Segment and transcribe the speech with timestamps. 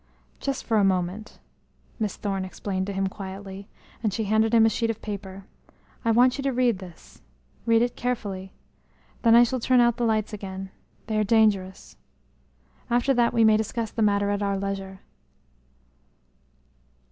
[0.39, 1.37] "Just for a moment,"
[1.99, 3.69] Miss Thorne explained to him quietly,
[4.01, 5.45] and she handed him a sheet of paper.
[6.03, 7.21] "I want you to read this
[7.67, 8.51] read it carefully
[9.21, 10.71] then I shall turn out the lights again.
[11.05, 11.97] They are dangerous.
[12.89, 15.01] After that we may discuss the matter at our leisure."